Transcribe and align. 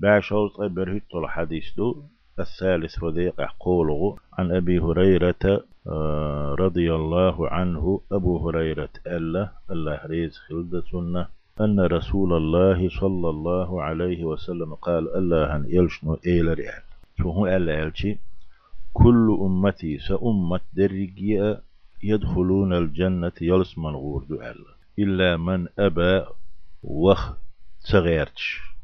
باش 0.00 0.32
هوز 0.32 0.56
برهت 0.60 1.14
الحديث 1.14 1.74
دو 1.76 2.02
الثالث 2.38 3.02
وديق 3.02 3.40
قوله 3.60 4.16
عن 4.38 4.52
أبي 4.52 4.78
هريرة 4.78 5.64
آه، 5.86 6.56
رضي 6.58 6.94
الله 6.94 7.48
عنه 7.48 8.00
أبو 8.12 8.48
هريرة 8.48 8.88
ألا 9.06 9.52
الله 9.70 10.00
ريز 10.06 10.38
خلد 10.38 10.82
سنة 10.92 11.28
أن 11.60 11.80
رسول 11.80 12.32
الله 12.32 12.88
صلى 12.88 13.28
الله 13.30 13.82
عليه 13.82 14.24
وسلم 14.24 14.74
قال 14.74 15.16
الله 15.16 15.56
أن 15.56 15.64
يلشنو 15.68 16.18
إيل 16.26 16.58
رئال 16.58 16.82
فهو 17.18 17.46
ألا 17.46 17.78
يلشي 17.78 18.18
كل 18.92 19.38
أمتي 19.40 19.98
سأمت 19.98 20.62
درجية 20.72 21.62
يدخلون 22.02 22.72
الجنة 22.72 23.32
يلس 23.40 23.78
من 23.78 23.90
غور 23.90 24.24
إلا 24.98 25.36
من 25.36 25.66
أبى 25.78 26.24
وخ 26.82 27.32
تغيرتش 27.90 28.75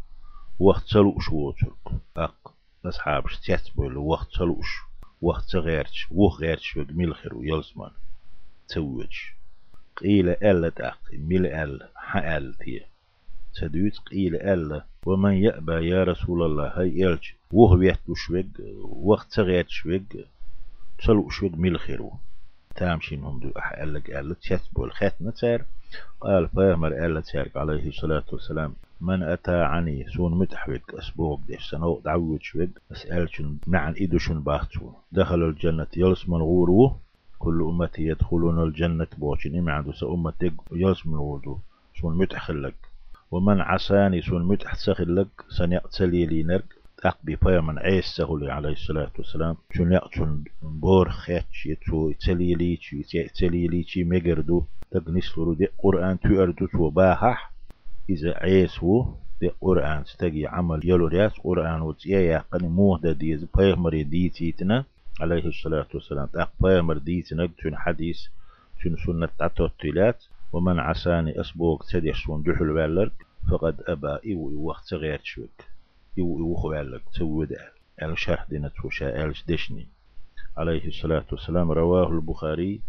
وقت 0.59 0.87
سلوش 0.87 1.29
ووترك 1.29 2.01
أق 2.17 2.55
أصحابش 2.85 3.39
تيتبول 3.39 3.97
وقت 3.97 4.29
سلوش 4.31 4.81
وقت 5.23 5.45
تغيرتش 5.45 6.07
وخ 6.11 6.41
غيرتش 6.41 6.77
وق 6.77 6.87
ملخر 6.91 7.35
ويلسمان 7.35 7.91
تسويتش 8.69 9.35
قيل 9.97 10.29
ألا 10.29 10.69
تأق 10.69 10.99
مل 11.13 11.47
ألا 11.47 11.89
حأل 11.97 12.55
تيه 12.55 12.87
تدويت 13.55 13.99
قيل 13.99 14.37
ألا 14.37 14.85
ومن 15.07 15.33
يأبى 15.33 15.73
يا 15.73 16.05
رسول 16.05 16.43
الله 16.43 16.69
هاي 16.69 17.07
إلش 17.07 17.35
وهو 17.53 17.83
يحتو 17.83 18.15
شوق 18.15 18.45
وقت 18.83 19.33
تغيرت 19.33 19.69
شوق 19.69 20.01
تسلو 20.99 21.31
شوق 21.31 21.53
ملخرو 21.55 22.13
تامشين 22.77 23.41
دو 23.41 23.51
أح 23.59 23.73
ألق 23.73 24.19
ألا 24.19 24.35
تيتبو 24.35 24.85
الختمة 24.85 25.31
تار. 25.31 25.65
قال 26.21 26.49
فيهمر 26.49 26.89
ألا 27.07 27.21
تار 27.21 27.49
عليه 27.57 27.89
الصلاة 27.89 28.25
والسلام. 28.33 28.75
من 29.03 29.23
أتى 29.23 29.55
عني 29.55 30.07
سون 30.17 30.39
متحوك 30.39 30.95
أسبوع 30.95 31.41
ديش 31.47 31.71
سنو 31.71 32.01
دعوت 32.05 32.43
شوق 32.43 32.69
أسألشن 32.93 33.57
معن 33.67 33.93
إيدو 33.93 34.19
شن 34.19 34.41
باختو 34.41 34.93
دخل 35.13 35.43
الجنة 35.43 35.87
يلس 35.97 36.29
من 36.29 36.37
غورو 36.37 36.93
كل 37.39 37.63
أمتي 37.63 38.03
يدخلون 38.03 38.63
الجنة 38.63 39.07
بوشن 39.19 39.59
إما 39.59 39.73
عندو 39.73 39.93
سأمتك 39.93 40.55
يلس 40.73 41.07
من 41.07 41.19
غورو. 41.19 41.59
سون 42.01 42.19
متحخلك 42.19 42.75
ومن 43.31 43.61
عساني 43.61 44.23
سون 44.23 44.45
متح 44.45 44.75
سخلك 44.75 45.29
سنيقتلي 45.59 46.27
لي 46.27 46.43
نرك. 46.43 46.65
أقبي 47.05 47.37
بيا 47.43 47.61
من 47.61 47.79
عيس 47.79 48.05
سهولي 48.05 48.53
عليه 48.53 48.73
الصلاة 48.73 49.11
والسلام. 49.19 49.57
شون 49.75 49.93
يقتون 49.93 50.45
بور 50.63 51.09
خيتش 51.09 51.67
يتو 51.67 52.13
تليلي 52.13 52.79
تليلي 53.35 53.83
تي 53.83 54.05
مجردو 54.05 54.65
تقنس 54.91 55.39
لرو 55.39 55.55
دي 55.55 55.69
قرآن 55.79 56.21
تؤردو 56.21 56.67
تو 56.67 56.91
باحح 56.91 57.52
إذا 58.11 58.39
عيس 58.39 58.79
هو 58.79 59.15
دي 59.41 59.49
قرآن 59.61 60.05
ستجي 60.05 60.47
عمل 60.47 60.81
يلو 60.85 61.07
رياس 61.07 61.33
قرآن 61.33 61.81
وتيا 61.81 62.21
يقني 62.21 62.69
موه 62.69 62.99
دا 62.99 63.13
ديز 63.13 63.45
بيا 63.57 63.75
مري 63.75 64.03
ديتيتنا. 64.03 64.85
عليه 65.21 65.47
الصلاة 65.47 65.87
والسلام. 65.95 66.27
تاق 66.27 66.53
بيا 66.61 66.81
مر 66.81 66.99
ديتنا 66.99 67.49
تون 67.63 67.77
حديث 67.77 68.21
تون 68.83 68.97
سنة 69.07 69.29
تعتوتيلات 69.39 70.25
ومن 70.53 70.79
عساني 70.79 71.41
أسبوك 71.41 71.85
تديش 71.91 72.25
سون 72.25 72.43
دحل 72.43 72.71
والرك 72.71 73.13
فقد 73.51 73.83
أبا 73.87 74.21
إيو 74.25 74.63
وقت 74.63 74.95
غير 74.95 75.21
شوك. 75.25 75.65
يو 76.17 76.39
يو 76.39 76.55
خوالك 76.55 77.03
تود 77.15 77.53
آل. 78.03 78.19
شرح 78.19 78.47
دينا 78.51 78.69
توشا 78.69 79.25
آل 79.25 79.35
دشني 79.49 79.87
عليه 80.57 80.89
الصلاة 80.89 81.25
والسلام. 81.33 81.73
رواه 81.73 82.13
البخاري 82.13 82.81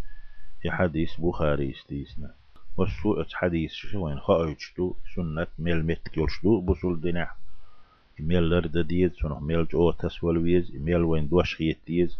في 0.61 0.71
حديث 0.71 1.19
بخاري 1.19 1.71
استيسنا 1.71 2.33
والسوء 2.77 3.25
حديث 3.33 3.71
شو 3.71 4.05
وين 4.05 4.19
خايجتو 4.19 4.93
سنة 5.15 5.47
ميل 5.59 5.85
متك 5.85 6.17
يلشدو 6.17 6.61
بسول 6.61 7.01
دينا 7.01 7.29
ميل 8.19 8.49
لرد 8.49 8.77
ديز 8.77 9.11
سنة 9.21 9.39
ميل 9.39 9.65
جو 9.65 9.91
تسول 9.91 10.37
ويز 10.37 10.75
ميل 10.75 11.03
وين 11.03 11.27
دوش 11.27 11.55
خيت 11.55 11.77
ديز. 11.87 12.17